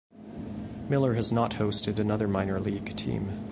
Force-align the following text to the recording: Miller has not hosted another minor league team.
Miller 0.89 1.13
has 1.13 1.31
not 1.31 1.51
hosted 1.51 1.99
another 1.99 2.27
minor 2.27 2.59
league 2.59 2.97
team. 2.97 3.45